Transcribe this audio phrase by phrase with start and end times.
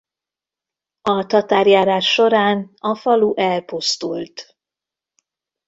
[1.01, 4.57] A tatárjárás során a falu elpusztult.